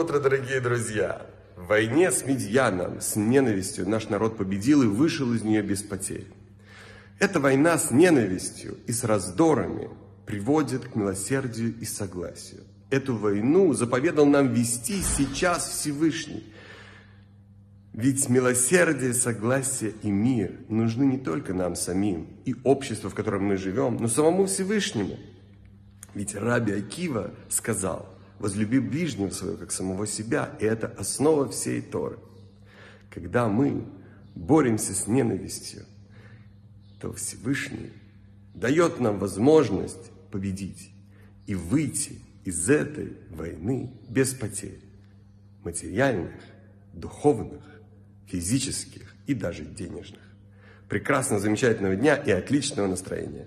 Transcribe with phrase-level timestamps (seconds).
[0.00, 1.26] Утро, дорогие друзья!
[1.56, 6.26] В войне с Медьяном, с ненавистью наш народ победил и вышел из нее без потерь.
[7.18, 9.90] Эта война с ненавистью и с раздорами
[10.24, 12.62] приводит к милосердию и согласию.
[12.88, 16.50] Эту войну заповедал нам вести сейчас Всевышний.
[17.92, 23.58] Ведь милосердие, согласие и мир нужны не только нам самим и обществу, в котором мы
[23.58, 25.18] живем, но самому Всевышнему.
[26.14, 28.08] Ведь Раби Акива сказал,
[28.40, 32.18] возлюби ближнего своего, как самого себя, и это основа всей Торы.
[33.10, 33.84] Когда мы
[34.34, 35.84] боремся с ненавистью,
[37.00, 37.92] то Всевышний
[38.54, 40.90] дает нам возможность победить
[41.46, 44.80] и выйти из этой войны без потерь
[45.62, 46.32] материальных,
[46.94, 47.62] духовных,
[48.26, 50.22] физических и даже денежных.
[50.88, 53.46] Прекрасного, замечательного дня и отличного настроения!